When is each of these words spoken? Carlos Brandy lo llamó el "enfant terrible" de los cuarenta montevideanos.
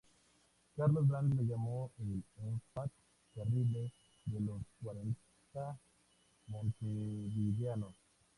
Carlos 0.75 1.05
Brandy 1.07 1.35
lo 1.37 1.43
llamó 1.43 1.91
el 1.99 2.23
"enfant 2.47 2.91
terrible" 3.35 3.91
de 4.25 4.39
los 4.39 4.59
cuarenta 4.81 5.79
montevideanos. 6.47 7.93